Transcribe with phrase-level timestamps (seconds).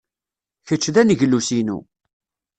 [0.67, 1.77] Kečč d aneglus-inu.